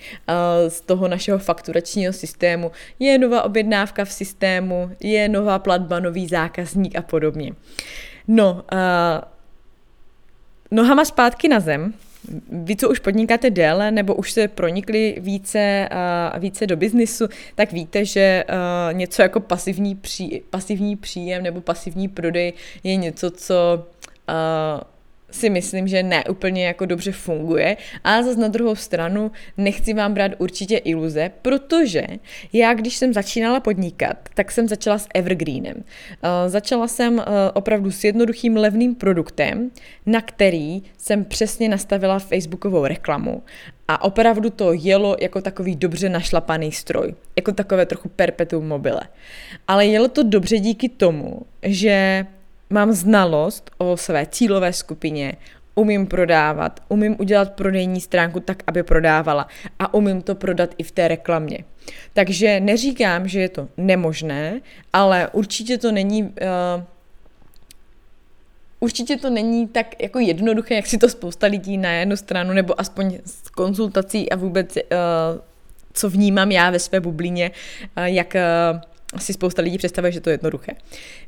z 0.69 0.81
toho 0.81 1.09
našeho 1.09 1.39
fakturačního 1.39 2.13
systému. 2.13 2.71
Je 2.99 3.19
nová 3.19 3.43
objednávka 3.43 4.05
v 4.05 4.13
systému, 4.13 4.91
je 5.01 5.29
nová 5.29 5.59
platba, 5.59 6.01
nový 6.01 6.27
zákazník 6.27 6.97
a 6.97 7.03
podobně. 7.03 7.53
No, 8.29 8.65
uh, 8.73 8.79
nohama 10.71 11.05
zpátky 11.05 11.49
na 11.49 11.61
zem, 11.61 11.95
vy, 12.49 12.77
co 12.77 12.91
už 12.91 12.99
podnikáte 12.99 13.51
déle 13.51 13.91
nebo 13.91 14.15
už 14.15 14.33
se 14.33 14.49
pronikli 14.49 15.17
více, 15.21 15.89
uh, 16.35 16.41
více 16.41 16.67
do 16.67 16.77
biznisu, 16.77 17.29
tak 17.55 17.73
víte, 17.73 18.05
že 18.05 18.45
uh, 18.49 18.99
něco 18.99 19.23
jako 19.23 19.41
pasivní, 19.41 19.95
pří, 19.95 20.43
pasivní 20.51 20.97
příjem 20.97 21.43
nebo 21.43 21.61
pasivní 21.61 22.09
prodej 22.09 22.53
je 22.85 22.97
něco, 22.97 23.31
co 23.31 23.87
uh, 24.29 24.81
si 25.31 25.51
myslím, 25.51 25.89
že 25.89 26.03
ne 26.03 26.25
úplně 26.25 26.67
jako 26.67 26.87
dobře 26.87 27.13
funguje, 27.13 27.77
ale 28.05 28.25
zase 28.25 28.41
na 28.41 28.49
druhou 28.49 28.75
stranu 28.75 29.31
nechci 29.57 29.95
vám 29.95 30.15
brát 30.15 30.33
určitě 30.39 30.77
iluze, 30.77 31.31
protože 31.43 32.07
já, 32.53 32.75
když 32.75 32.97
jsem 32.97 33.13
začínala 33.13 33.61
podnikat, 33.61 34.29
tak 34.35 34.53
jsem 34.53 34.69
začala 34.69 34.99
s 34.99 35.09
Evergreenem. 35.15 35.77
Uh, 35.77 35.83
začala 36.47 36.89
jsem 36.89 37.15
uh, 37.15 37.25
opravdu 37.55 37.91
s 37.91 38.05
jednoduchým 38.05 38.57
levným 38.57 38.95
produktem, 38.95 39.71
na 40.07 40.21
který 40.21 40.83
jsem 40.99 41.25
přesně 41.25 41.69
nastavila 41.69 42.19
facebookovou 42.19 42.87
reklamu 42.87 43.43
a 43.89 44.05
opravdu 44.05 44.51
to 44.51 44.73
jelo 44.73 45.17
jako 45.21 45.41
takový 45.41 45.77
dobře 45.77 46.09
našlapaný 46.09 46.73
stroj, 46.73 47.15
jako 47.37 47.53
takové 47.53 47.87
trochu 47.87 48.09
perpetuum 48.09 48.69
mobile. 48.69 49.01
Ale 49.69 49.87
jelo 49.87 50.09
to 50.09 50.23
dobře 50.23 50.59
díky 50.59 50.89
tomu, 50.89 51.43
že 51.63 52.27
mám 52.71 52.93
znalost 52.93 53.71
o 53.79 53.97
své 53.97 54.27
cílové 54.27 54.73
skupině, 54.73 55.37
umím 55.75 56.07
prodávat, 56.07 56.81
umím 56.89 57.17
udělat 57.19 57.53
prodejní 57.53 58.01
stránku 58.01 58.41
tak, 58.41 58.63
aby 58.67 58.83
prodávala 58.83 59.49
a 59.79 59.95
umím 59.95 60.23
to 60.23 60.35
prodat 60.35 60.75
i 60.79 60.83
v 60.83 60.91
té 60.91 61.09
reklamě. 61.09 61.59
Takže 62.13 62.61
neříkám, 62.61 63.29
že 63.29 63.41
je 63.41 63.49
to 63.49 63.69
nemožné, 63.77 64.61
ale 64.93 65.29
určitě 65.33 65.79
to 65.79 65.93
není 65.93 66.23
uh, 66.23 66.31
určitě 68.81 69.17
to 69.17 69.31
není 69.31 69.69
tak 69.69 70.03
jako 70.03 70.19
jednoduché, 70.19 70.75
jak 70.75 70.87
si 70.87 70.99
to 70.99 71.09
spousta 71.09 71.47
lidí 71.47 71.79
na 71.79 71.93
jednu 71.93 72.17
stranu, 72.17 72.53
nebo 72.53 72.81
aspoň 72.81 73.19
z 73.25 73.49
konzultací 73.49 74.31
a 74.31 74.37
vůbec, 74.37 74.77
uh, 74.77 74.83
co 75.93 76.11
vnímám 76.11 76.53
já 76.53 76.71
ve 76.71 76.79
své 76.79 77.01
bublině, 77.01 77.51
uh, 77.97 78.05
jak 78.05 78.35
uh, 78.75 78.81
si 79.19 79.33
spousta 79.33 79.63
lidí 79.63 79.79
představuje, 79.79 80.13
že 80.13 80.21
to 80.21 80.31
je 80.31 80.35
jednoduché. 80.35 80.73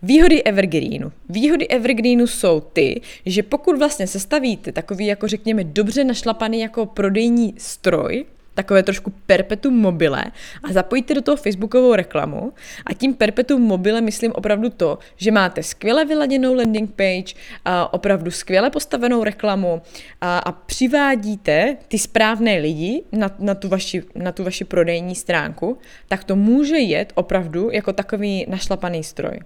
Výhody 0.02 0.42
Evergreenu. 0.42 1.12
Výhody 1.28 1.68
Evergreenu 1.68 2.26
jsou 2.26 2.60
ty, 2.60 3.00
že 3.26 3.42
pokud 3.42 3.78
vlastně 3.78 4.06
sestavíte 4.06 4.72
takový, 4.72 5.06
jako 5.06 5.28
řekněme, 5.28 5.64
dobře 5.64 6.04
našlapaný 6.04 6.60
jako 6.60 6.86
prodejní 6.86 7.54
stroj, 7.58 8.24
takové 8.54 8.82
trošku 8.82 9.12
perpetuum 9.26 9.80
mobile 9.80 10.24
a 10.62 10.72
zapojíte 10.72 11.14
do 11.14 11.22
toho 11.22 11.36
facebookovou 11.36 11.94
reklamu 11.94 12.52
a 12.86 12.94
tím 12.94 13.14
perpetuum 13.14 13.62
mobile 13.62 14.00
myslím 14.00 14.32
opravdu 14.32 14.70
to, 14.70 14.98
že 15.16 15.30
máte 15.30 15.62
skvěle 15.62 16.04
vyladěnou 16.04 16.54
landing 16.54 16.90
page, 16.90 17.34
a 17.64 17.92
opravdu 17.92 18.30
skvěle 18.30 18.70
postavenou 18.70 19.24
reklamu 19.24 19.82
a, 20.20 20.38
a 20.38 20.52
přivádíte 20.52 21.76
ty 21.88 21.98
správné 21.98 22.58
lidi 22.58 23.02
na, 23.12 23.30
na, 23.38 23.54
tu 23.54 23.68
vaši, 23.68 24.02
na 24.14 24.32
tu 24.32 24.44
vaši 24.44 24.64
prodejní 24.64 25.14
stránku, 25.14 25.78
tak 26.08 26.24
to 26.24 26.36
může 26.36 26.78
jet 26.78 27.12
opravdu 27.14 27.70
jako 27.70 27.92
takový 27.92 28.46
našlapaný 28.48 29.04
stroj. 29.04 29.38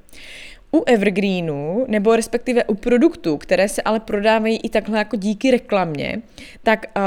U 0.75 0.85
Evergreenu, 0.85 1.85
nebo 1.89 2.17
respektive 2.17 2.65
u 2.65 2.75
produktů, 2.75 3.37
které 3.37 3.69
se 3.69 3.83
ale 3.83 4.01
prodávají 4.01 4.57
i 4.57 4.69
takhle 4.69 4.99
jako 4.99 5.17
díky 5.17 5.51
reklamě, 5.51 6.23
tak 6.63 6.87
uh, 6.97 7.03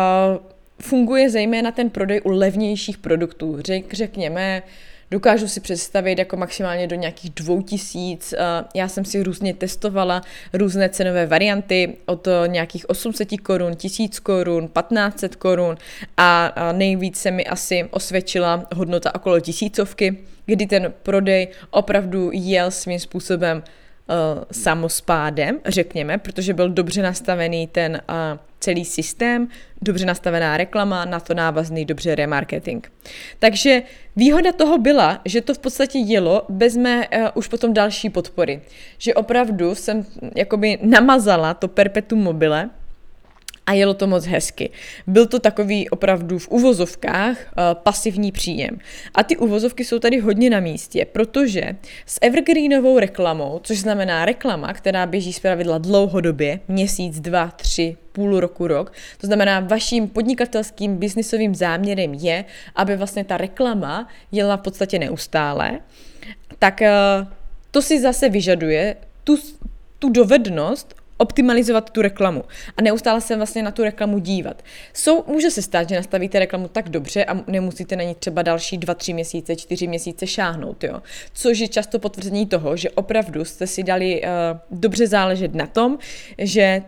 funguje 0.82 1.30
zejména 1.30 1.72
ten 1.72 1.90
prodej 1.90 2.22
u 2.24 2.30
levnějších 2.30 2.98
produktů. 2.98 3.58
Řek, 3.62 3.94
řekněme, 3.94 4.64
dokážu 5.12 5.48
si 5.48 5.60
představit 5.60 6.20
jako 6.20 6.38
maximálně 6.38 6.88
do 6.88 6.96
nějakých 6.96 7.32
dvou 7.32 7.62
tisíc. 7.62 8.34
Já 8.76 8.88
jsem 8.88 9.06
si 9.06 9.24
různě 9.24 9.54
testovala 9.54 10.22
různé 10.54 10.90
cenové 10.90 11.26
varianty 11.26 11.98
od 12.06 12.28
nějakých 12.48 12.90
800 12.90 13.30
korun, 13.44 13.76
1000 13.76 14.20
korun, 14.20 14.68
1500 14.68 15.36
korun 15.36 15.78
a 16.18 16.56
nejvíc 16.72 17.18
se 17.18 17.32
mi 17.32 17.46
asi 17.46 17.88
osvědčila 17.92 18.68
hodnota 18.76 19.16
okolo 19.16 19.40
tisícovky, 19.40 20.18
kdy 20.46 20.66
ten 20.66 20.94
prodej 21.04 21.48
opravdu 21.70 22.30
jel 22.34 22.72
svým 22.72 23.00
způsobem 23.00 23.64
uh, 24.10 24.44
samospádem, 24.52 25.60
řekněme, 25.66 26.18
protože 26.18 26.54
byl 26.54 26.70
dobře 26.70 27.02
nastavený 27.02 27.68
ten 27.68 28.02
uh, 28.10 28.40
celý 28.60 28.86
systém, 28.86 29.48
dobře 29.82 30.06
nastavená 30.06 30.58
reklama, 30.58 31.06
na 31.06 31.20
to 31.20 31.34
návazný 31.34 31.86
dobře 31.86 32.16
remarketing. 32.16 32.92
Takže 33.40 33.82
výhoda 34.16 34.52
toho 34.52 34.78
byla, 34.78 35.22
že 35.26 35.42
to 35.42 35.54
v 35.54 35.60
podstatě 35.60 36.00
jelo 36.00 36.46
bez 36.50 36.78
mé 36.78 37.08
uh, 37.08 37.28
už 37.34 37.48
potom 37.48 37.74
další 37.74 38.10
podpory. 38.10 38.62
Že 38.98 39.14
opravdu 39.14 39.76
jsem 39.76 40.06
jakoby 40.36 40.80
namazala 40.82 41.54
to 41.54 41.68
perpetuum 41.68 42.24
mobile, 42.24 42.70
a 43.70 43.74
jelo 43.74 43.94
to 43.94 44.08
moc 44.08 44.26
hezky. 44.26 44.70
Byl 45.08 45.26
to 45.26 45.40
takový 45.40 45.90
opravdu 45.90 46.40
v 46.40 46.48
uvozovkách 46.48 47.38
uh, 47.38 47.64
pasivní 47.74 48.32
příjem. 48.32 48.80
A 49.14 49.24
ty 49.24 49.38
uvozovky 49.38 49.86
jsou 49.86 50.00
tady 50.00 50.20
hodně 50.20 50.50
na 50.50 50.60
místě, 50.60 51.06
protože 51.06 51.76
s 52.06 52.20
evergreenovou 52.22 53.00
reklamou, 53.00 53.60
což 53.64 53.80
znamená 53.80 54.26
reklama, 54.26 54.74
která 54.74 55.06
běží 55.06 55.34
zpravidla 55.34 55.78
dlouhodobě, 55.78 56.60
měsíc, 56.68 57.20
dva, 57.20 57.48
tři, 57.48 57.98
půl 58.12 58.40
roku, 58.40 58.68
rok. 58.68 58.94
To 59.18 59.28
znamená, 59.28 59.60
vaším 59.60 60.08
podnikatelským 60.08 60.98
biznisovým 60.98 61.56
záměrem 61.56 62.14
je, 62.14 62.46
aby 62.76 62.96
vlastně 62.98 63.24
ta 63.24 63.38
reklama 63.38 64.08
jela 64.32 64.58
v 64.58 64.62
podstatě 64.62 65.00
neustále. 65.00 65.80
Tak 66.60 66.82
uh, 66.82 67.28
to 67.72 67.82
si 67.82 68.02
zase 68.02 68.30
vyžaduje 68.30 68.96
tu, 69.24 69.38
tu 70.00 70.10
dovednost 70.10 70.99
optimalizovat 71.22 71.90
tu 71.90 72.02
reklamu 72.02 72.44
a 72.78 72.82
neustále 72.82 73.22
se 73.22 73.36
vlastně 73.36 73.64
na 73.64 73.72
tu 73.72 73.84
reklamu 73.84 74.20
dívat. 74.20 74.64
Jsou, 74.94 75.24
může 75.28 75.52
se 75.52 75.62
stát, 75.62 75.90
že 75.90 75.96
nastavíte 75.96 76.40
reklamu 76.40 76.68
tak 76.68 76.90
dobře 76.90 77.26
a 77.26 77.44
nemusíte 77.48 77.96
na 77.96 78.04
ní 78.04 78.16
třeba 78.16 78.42
další 78.42 78.78
dva, 78.78 78.94
tři 78.94 79.14
měsíce, 79.14 79.56
čtyři 79.56 79.88
měsíce 79.88 80.28
šáhnout, 80.28 80.84
jo. 80.84 81.02
Což 81.34 81.60
je 81.60 81.68
často 81.68 82.00
potvrzení 82.00 82.46
toho, 82.46 82.78
že 82.78 82.90
opravdu 82.90 83.46
jste 83.46 83.68
si 83.68 83.84
dali 83.84 84.22
uh, 84.22 84.30
dobře 84.80 85.08
záležet 85.08 85.56
na 85.56 85.66
tom, 85.66 85.98
že 86.38 86.82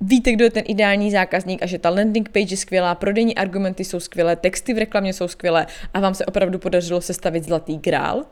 víte, 0.00 0.32
kdo 0.32 0.44
je 0.44 0.50
ten 0.50 0.64
ideální 0.66 1.10
zákazník 1.10 1.62
a 1.62 1.66
že 1.66 1.78
ta 1.78 1.90
landing 1.90 2.28
page 2.28 2.52
je 2.52 2.56
skvělá, 2.56 2.94
prodejní 2.94 3.34
argumenty 3.34 3.84
jsou 3.84 4.00
skvělé, 4.00 4.36
texty 4.36 4.74
v 4.74 4.78
reklamě 4.78 5.12
jsou 5.12 5.28
skvělé 5.28 5.66
a 5.94 6.00
vám 6.00 6.14
se 6.14 6.26
opravdu 6.26 6.58
podařilo 6.58 7.00
sestavit 7.00 7.44
zlatý 7.44 7.76
grál 7.78 8.24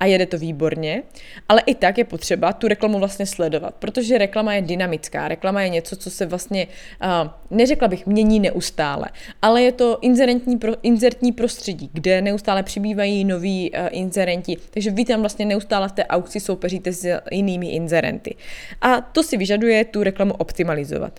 a 0.00 0.06
jede 0.06 0.26
to 0.26 0.38
výborně, 0.38 1.02
ale 1.48 1.62
i 1.66 1.74
tak 1.74 1.98
je 1.98 2.04
potřeba 2.04 2.52
tu 2.52 2.68
reklamu 2.68 2.98
vlastně 2.98 3.26
sledovat, 3.26 3.74
protože 3.74 4.18
reklama 4.18 4.54
je 4.54 4.62
dynamická, 4.62 5.28
reklama 5.28 5.62
je 5.62 5.68
něco, 5.68 5.96
co 5.96 6.10
se 6.10 6.26
vlastně, 6.26 6.66
uh, 7.02 7.30
neřekla 7.50 7.88
bych, 7.88 8.06
mění 8.06 8.40
neustále, 8.40 9.06
ale 9.42 9.62
je 9.62 9.72
to 9.72 9.98
inzerentní, 10.00 10.58
pro, 10.58 10.72
inzertní 10.82 11.32
prostředí, 11.32 11.90
kde 11.92 12.20
neustále 12.20 12.62
přibývají 12.62 13.24
noví 13.24 13.70
uh, 13.70 13.78
inzerenti, 13.90 14.56
takže 14.70 14.90
vy 14.90 15.04
tam 15.04 15.20
vlastně 15.20 15.44
neustále 15.44 15.88
v 15.88 15.92
té 15.92 16.04
aukci 16.04 16.40
soupeříte 16.40 16.92
s 16.92 17.20
jinými 17.30 17.68
inzerenty. 17.68 18.34
A 18.80 19.00
to 19.00 19.22
si 19.22 19.36
vyžaduje 19.36 19.84
tu 19.84 20.02
reklamu 20.02 20.32
optimalizovat. 20.32 21.11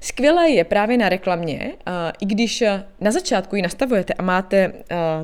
Skvělé 0.00 0.50
je 0.50 0.64
právě 0.64 0.98
na 0.98 1.08
reklamě, 1.08 1.72
i 2.20 2.26
když 2.26 2.64
na 3.00 3.10
začátku 3.10 3.56
ji 3.56 3.62
nastavujete 3.62 4.14
a 4.14 4.22
máte 4.22 4.68
uh, 4.68 4.74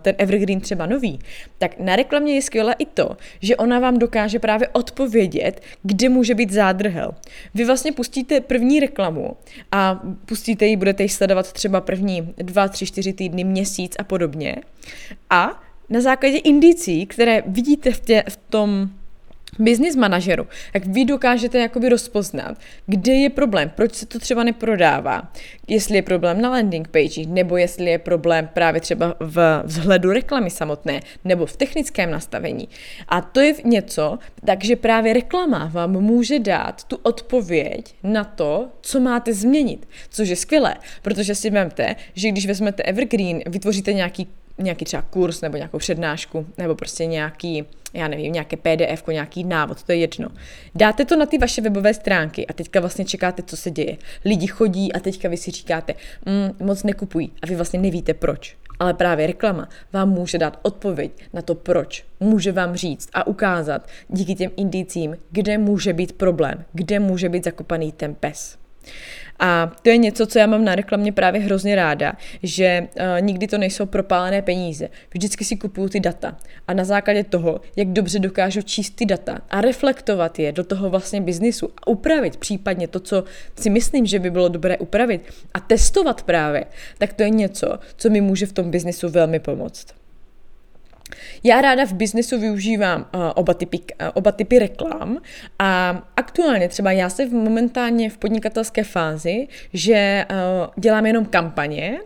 ten 0.01 0.15
evergreen 0.19 0.61
třeba 0.61 0.87
nový, 0.87 1.19
tak 1.59 1.79
na 1.79 1.97
reklamě 1.97 2.35
je 2.35 2.43
skvělé 2.43 2.75
i 2.79 2.87
to, 2.87 3.17
že 3.41 3.57
ona 3.57 3.79
vám 3.79 3.99
dokáže 3.99 4.39
právě 4.39 4.69
odpovědět, 4.69 5.63
kde 5.83 6.09
může 6.09 6.35
být 6.35 6.53
zádrhel. 6.53 7.15
Vy 7.55 7.65
vlastně 7.65 7.93
pustíte 7.93 8.41
první 8.41 8.81
reklamu 8.81 9.37
a 9.73 10.01
pustíte 10.27 10.67
ji, 10.67 10.77
budete 10.77 11.03
ji 11.03 11.09
sledovat 11.09 11.53
třeba 11.53 11.81
první 11.81 12.35
dva, 12.37 12.69
tři, 12.69 12.87
čtyři 12.87 13.13
týdny, 13.13 13.45
měsíc 13.45 13.97
a 13.99 14.05
podobně. 14.05 14.57
A 15.31 15.63
na 15.91 16.01
základě 16.01 16.39
indicí, 16.39 17.07
které 17.07 17.43
vidíte 17.47 17.93
v, 17.93 18.01
tě, 18.01 18.25
v 18.29 18.37
tom 18.37 18.91
business 19.59 19.97
manažeru, 19.97 20.47
jak 20.75 20.87
vy 20.87 21.05
dokážete 21.05 21.59
jakoby 21.59 21.89
rozpoznat, 21.89 22.59
kde 22.87 23.13
je 23.13 23.31
problém, 23.31 23.73
proč 23.75 23.95
se 23.95 24.07
to 24.07 24.19
třeba 24.19 24.45
neprodává, 24.45 25.33
jestli 25.69 25.97
je 25.97 26.03
problém 26.03 26.41
na 26.41 26.51
landing 26.51 26.89
page, 26.89 27.27
nebo 27.27 27.57
jestli 27.57 27.91
je 27.91 27.99
problém 27.99 28.49
právě 28.53 28.81
třeba 28.81 29.15
v 29.21 29.63
vzhledu 29.65 30.13
reklamy 30.13 30.51
samotné, 30.51 31.01
nebo 31.25 31.47
v 31.47 31.57
technickém 31.57 32.11
nastavení. 32.11 32.69
A 33.09 33.21
to 33.21 33.41
je 33.41 33.55
něco, 33.65 34.19
takže 34.45 34.77
právě 34.77 35.13
reklama 35.13 35.71
vám 35.73 35.93
může 35.93 36.39
dát 36.39 36.85
tu 36.85 36.99
odpověď 37.03 37.95
na 38.03 38.25
to, 38.25 38.69
co 38.81 39.01
máte 39.01 39.35
změnit, 39.35 39.89
což 40.11 40.29
je 40.29 40.37
skvělé, 40.37 40.77
protože 41.03 41.35
si 41.35 41.51
vemte, 41.51 41.97
že 42.15 42.29
když 42.29 42.47
vezmete 42.47 42.83
Evergreen, 42.83 43.41
vytvoříte 43.47 43.93
nějaký 43.93 44.29
nějaký 44.59 44.85
třeba 44.85 45.03
kurz 45.03 45.41
nebo 45.41 45.57
nějakou 45.57 45.79
přednášku 45.79 46.47
nebo 46.59 46.75
prostě 46.75 47.07
nějaký, 47.07 47.65
já 47.95 48.09
nevím, 48.09 48.33
nějaké 48.33 48.57
PDF, 48.57 49.07
nějaký 49.09 49.45
návod, 49.45 49.83
to 49.83 49.93
je 49.93 49.99
jedno. 49.99 50.29
Dáte 50.75 51.05
to 51.05 51.17
na 51.17 51.27
ty 51.27 51.39
vaše 51.39 51.63
webové 51.63 51.95
stránky 51.95 52.47
a 52.47 52.53
teďka 52.53 52.81
vlastně 52.81 53.05
čekáte, 53.05 53.43
co 53.43 53.57
se 53.57 53.71
děje. 53.71 53.97
Lidi 54.25 54.47
chodí 54.47 54.93
a 54.93 55.01
teďka 55.01 55.29
vy 55.29 55.37
si 55.37 55.51
říkáte, 55.51 55.95
mm, 56.27 56.67
moc 56.67 56.83
nekupují 56.83 57.33
a 57.43 57.47
vy 57.47 57.57
vlastně 57.57 57.79
nevíte 57.79 58.15
proč. 58.15 58.57
Ale 58.79 58.95
právě 58.95 59.27
reklama 59.27 59.69
vám 59.93 60.11
může 60.11 60.39
dát 60.39 60.59
odpověď 60.63 61.13
na 61.33 61.43
to 61.43 61.55
proč. 61.55 62.05
Může 62.21 62.53
vám 62.53 62.77
říct 62.77 63.09
a 63.15 63.27
ukázat 63.27 63.89
díky 64.09 64.35
těm 64.35 64.51
indicím, 64.57 65.17
kde 65.31 65.59
může 65.59 65.93
být 65.93 66.13
problém, 66.13 66.65
kde 66.73 67.01
může 67.01 67.29
být 67.29 67.45
zakopaný 67.45 67.93
ten 67.93 68.15
pes. 68.15 68.59
A 69.39 69.73
to 69.83 69.89
je 69.91 69.97
něco, 69.97 70.27
co 70.27 70.39
já 70.39 70.47
mám 70.47 70.65
na 70.65 70.75
reklamě 70.75 71.13
právě 71.13 71.41
hrozně 71.41 71.77
ráda, 71.77 72.13
že 72.43 72.89
uh, 72.97 73.03
nikdy 73.21 73.47
to 73.47 73.59
nejsou 73.59 73.87
propálené 73.87 74.43
peníze. 74.43 74.89
Vždycky 75.15 75.45
si 75.45 75.57
kupuju 75.57 75.89
ty 75.89 76.01
data 76.01 76.37
a 76.69 76.75
na 76.75 76.85
základě 76.85 77.25
toho, 77.25 77.61
jak 77.77 77.89
dobře 77.89 78.19
dokážu 78.19 78.63
číst 78.63 78.91
ty 78.91 79.07
data 79.07 79.39
a 79.51 79.61
reflektovat 79.61 80.39
je 80.39 80.53
do 80.53 80.65
toho 80.65 80.91
vlastně 80.91 81.21
biznisu 81.21 81.69
a 81.77 81.87
upravit 81.87 82.37
případně 82.37 82.89
to, 82.89 83.01
co 83.01 83.25
si 83.61 83.71
myslím, 83.71 84.07
že 84.07 84.19
by 84.19 84.31
bylo 84.31 84.49
dobré 84.49 84.79
upravit 84.79 85.23
a 85.55 85.61
testovat 85.61 86.23
právě, 86.23 86.65
tak 86.99 87.13
to 87.13 87.23
je 87.23 87.31
něco, 87.31 87.79
co 87.97 88.11
mi 88.11 88.21
může 88.21 88.47
v 88.47 88.53
tom 88.53 88.71
biznisu 88.71 89.09
velmi 89.09 89.39
pomoct. 89.39 90.06
Já 91.45 91.61
ráda 91.61 91.87
v 91.87 91.93
biznesu 91.93 92.41
využívám 92.41 93.01
uh, 93.01 93.21
oba, 93.35 93.55
typy, 93.55 93.79
uh, 93.79 94.09
oba 94.15 94.33
typy 94.33 94.59
reklam 94.59 95.19
a 95.59 96.03
aktuálně 96.17 96.69
třeba 96.69 96.93
já 96.93 97.11
jsem 97.11 97.31
momentálně 97.33 98.11
v 98.11 98.19
podnikatelské 98.19 98.85
fázi, 98.85 99.49
že 99.73 100.27
uh, 100.31 100.37
dělám 100.77 101.07
jenom 101.07 101.25
kampaně, 101.25 101.99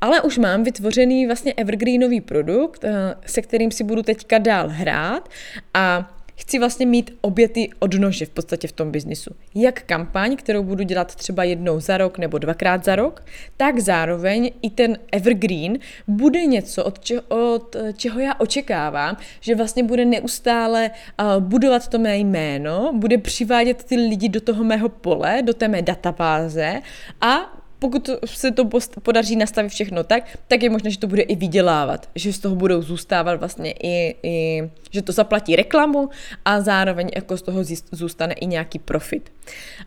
ale 0.00 0.20
už 0.20 0.38
mám 0.38 0.64
vytvořený 0.64 1.26
vlastně 1.26 1.54
evergreenový 1.54 2.20
produkt, 2.20 2.84
se 3.26 3.42
kterým 3.42 3.70
si 3.70 3.84
budu 3.84 4.02
teďka 4.02 4.38
dál 4.38 4.68
hrát 4.68 5.28
a 5.74 6.15
chci 6.36 6.58
vlastně 6.58 6.86
mít 6.86 7.18
obě 7.20 7.48
ty 7.48 7.70
odnože 7.78 8.26
v 8.26 8.30
podstatě 8.30 8.68
v 8.68 8.72
tom 8.72 8.90
biznisu. 8.90 9.30
Jak 9.54 9.82
kampaň, 9.82 10.36
kterou 10.36 10.62
budu 10.62 10.84
dělat 10.84 11.14
třeba 11.14 11.44
jednou 11.44 11.80
za 11.80 11.98
rok 11.98 12.18
nebo 12.18 12.38
dvakrát 12.38 12.84
za 12.84 12.96
rok, 12.96 13.24
tak 13.56 13.78
zároveň 13.78 14.50
i 14.62 14.70
ten 14.70 14.98
evergreen 15.12 15.78
bude 16.08 16.46
něco, 16.46 16.84
od, 16.84 16.98
če- 16.98 17.20
od 17.28 17.76
čeho 17.96 18.20
já 18.20 18.34
očekávám, 18.38 19.16
že 19.40 19.54
vlastně 19.54 19.82
bude 19.82 20.04
neustále 20.04 20.90
uh, 20.90 21.42
budovat 21.42 21.88
to 21.88 21.98
mé 21.98 22.18
jméno, 22.18 22.92
bude 22.94 23.18
přivádět 23.18 23.84
ty 23.84 23.96
lidi 23.96 24.28
do 24.28 24.40
toho 24.40 24.64
mého 24.64 24.88
pole, 24.88 25.42
do 25.42 25.54
té 25.54 25.68
mé 25.68 25.82
databáze 25.82 26.80
a 27.20 27.56
pokud 27.86 28.10
se 28.24 28.50
to 28.50 28.68
podaří 29.02 29.36
nastavit 29.36 29.68
všechno 29.68 30.04
tak, 30.04 30.38
tak 30.48 30.62
je 30.62 30.70
možné, 30.70 30.90
že 30.90 30.98
to 30.98 31.06
bude 31.06 31.22
i 31.22 31.36
vydělávat, 31.36 32.08
že 32.14 32.32
z 32.32 32.38
toho 32.38 32.56
budou 32.56 32.82
zůstávat 32.82 33.38
vlastně 33.38 33.72
i, 33.72 34.16
i 34.22 34.62
že 34.90 35.02
to 35.02 35.12
zaplatí 35.12 35.56
reklamu 35.56 36.10
a 36.44 36.60
zároveň 36.60 37.08
jako 37.14 37.36
z 37.36 37.42
toho 37.42 37.60
zůstane 37.92 38.34
i 38.34 38.46
nějaký 38.46 38.78
profit. 38.78 39.32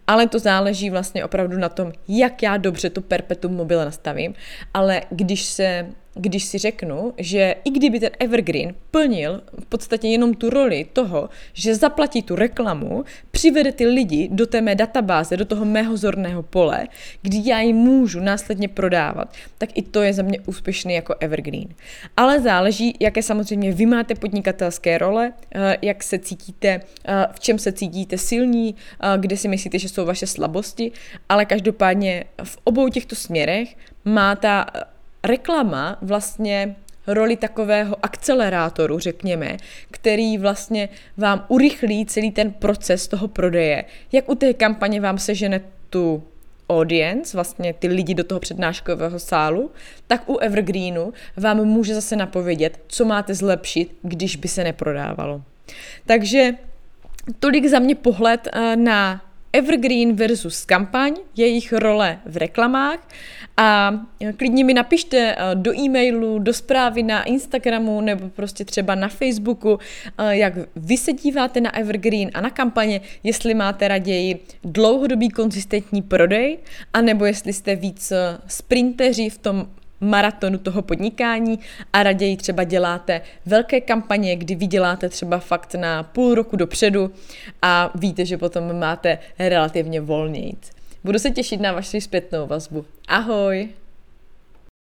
Ale 0.07 0.27
to 0.27 0.39
záleží 0.39 0.89
vlastně 0.89 1.25
opravdu 1.25 1.57
na 1.57 1.69
tom, 1.69 1.91
jak 2.07 2.43
já 2.43 2.57
dobře 2.57 2.89
to 2.89 3.01
perpetuum 3.01 3.55
mobile 3.55 3.85
nastavím, 3.85 4.33
ale 4.73 5.01
když 5.09 5.43
se 5.43 5.85
když 6.19 6.43
si 6.43 6.57
řeknu, 6.57 7.13
že 7.17 7.55
i 7.65 7.69
kdyby 7.69 7.99
ten 7.99 8.09
Evergreen 8.19 8.75
plnil 8.91 9.41
v 9.59 9.65
podstatě 9.65 10.07
jenom 10.07 10.33
tu 10.33 10.49
roli 10.49 10.85
toho, 10.93 11.29
že 11.53 11.75
zaplatí 11.75 12.21
tu 12.21 12.35
reklamu, 12.35 13.03
přivede 13.31 13.71
ty 13.71 13.85
lidi 13.87 14.29
do 14.31 14.45
té 14.45 14.61
mé 14.61 14.75
databáze, 14.75 15.37
do 15.37 15.45
toho 15.45 15.65
mého 15.65 15.97
zorného 15.97 16.43
pole, 16.43 16.87
kdy 17.21 17.41
já 17.45 17.59
jim 17.59 17.75
můžu 17.75 18.19
následně 18.19 18.67
prodávat, 18.67 19.33
tak 19.57 19.69
i 19.75 19.81
to 19.81 20.03
je 20.03 20.13
za 20.13 20.23
mě 20.23 20.39
úspěšný 20.45 20.93
jako 20.93 21.15
Evergreen. 21.19 21.67
Ale 22.17 22.39
záleží, 22.39 22.95
jaké 22.99 23.23
samozřejmě 23.23 23.71
vy 23.71 23.85
máte 23.85 24.15
podnikatelské 24.15 24.97
role, 24.97 25.33
eh, 25.55 25.77
jak 25.81 26.03
se 26.03 26.19
cítíte, 26.19 26.81
eh, 27.05 27.25
v 27.31 27.39
čem 27.39 27.59
se 27.59 27.71
cítíte 27.71 28.17
silní, 28.17 28.75
eh, 28.75 29.17
kde 29.17 29.37
si 29.37 29.47
myslíte, 29.47 29.79
že 29.79 29.89
jsou 29.89 30.05
vaše 30.05 30.27
slabosti, 30.27 30.91
ale 31.29 31.45
každopádně 31.45 32.23
v 32.43 32.57
obou 32.63 32.89
těchto 32.89 33.15
směrech 33.15 33.75
má 34.05 34.35
ta 34.35 34.65
reklama 35.23 35.97
vlastně 36.01 36.75
roli 37.07 37.35
takového 37.35 37.95
akcelerátoru, 38.01 38.99
řekněme, 38.99 39.57
který 39.91 40.37
vlastně 40.37 40.89
vám 41.17 41.45
urychlí 41.47 42.05
celý 42.05 42.31
ten 42.31 42.51
proces 42.51 43.07
toho 43.07 43.27
prodeje. 43.27 43.85
Jak 44.11 44.29
u 44.29 44.35
té 44.35 44.53
kampaně 44.53 45.01
vám 45.01 45.17
sežene 45.17 45.61
tu 45.89 46.23
audience, 46.69 47.37
vlastně 47.37 47.73
ty 47.73 47.87
lidi 47.87 48.13
do 48.13 48.23
toho 48.23 48.39
přednáškového 48.39 49.19
sálu, 49.19 49.71
tak 50.07 50.29
u 50.29 50.37
Evergreenu 50.37 51.13
vám 51.37 51.65
může 51.65 51.95
zase 51.95 52.15
napovědět, 52.15 52.79
co 52.87 53.05
máte 53.05 53.33
zlepšit, 53.33 53.95
když 54.01 54.35
by 54.35 54.47
se 54.47 54.63
neprodávalo. 54.63 55.41
Takže 56.05 56.51
tolik 57.39 57.67
za 57.67 57.79
mě 57.79 57.95
pohled 57.95 58.47
eh, 58.53 58.75
na 58.75 59.21
Evergreen 59.53 60.15
versus 60.15 60.65
kampaň, 60.65 61.13
jejich 61.35 61.73
role 61.73 62.19
v 62.25 62.37
reklamách. 62.37 63.07
A 63.57 63.99
klidně 64.37 64.63
mi 64.63 64.73
napište 64.73 65.35
eh, 65.37 65.55
do 65.55 65.73
e-mailu, 65.73 66.39
do 66.39 66.53
zprávy 66.53 67.03
na 67.03 67.23
Instagramu 67.23 68.01
nebo 68.01 68.29
prostě 68.29 68.65
třeba 68.65 68.95
na 68.95 69.07
Facebooku, 69.07 69.79
eh, 70.17 70.37
jak 70.37 70.53
vy 70.75 70.97
se 70.97 71.13
díváte 71.13 71.61
na 71.61 71.75
Evergreen 71.75 72.29
a 72.33 72.41
na 72.41 72.49
kampaně, 72.49 73.01
jestli 73.23 73.53
máte 73.53 73.87
raději 73.87 74.39
dlouhodobý 74.63 75.29
konzistentní 75.29 76.01
prodej, 76.01 76.57
anebo 76.93 77.25
jestli 77.25 77.53
jste 77.53 77.75
víc 77.75 78.13
sprinteři 78.47 79.29
v 79.29 79.37
tom 79.37 79.67
maratonu 80.01 80.57
toho 80.57 80.81
podnikání 80.81 81.59
a 81.93 82.03
raději 82.03 82.37
třeba 82.37 82.63
děláte 82.63 83.21
velké 83.45 83.81
kampaně, 83.81 84.35
kdy 84.35 84.55
vyděláte 84.55 85.09
třeba 85.09 85.39
fakt 85.39 85.75
na 85.75 86.03
půl 86.03 86.35
roku 86.35 86.55
dopředu 86.55 87.11
a 87.61 87.91
víte, 87.95 88.25
že 88.25 88.37
potom 88.37 88.79
máte 88.79 89.17
relativně 89.39 90.01
volnějc. 90.01 90.71
Budu 91.03 91.19
se 91.19 91.31
těšit 91.31 91.61
na 91.61 91.71
vaši 91.71 92.01
zpětnou 92.01 92.47
vazbu. 92.47 92.85
Ahoj! 93.07 93.69